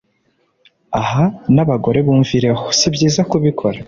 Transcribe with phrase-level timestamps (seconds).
[1.01, 1.23] Aha
[1.53, 3.77] n'abagore bumvireho sibyiza kubikora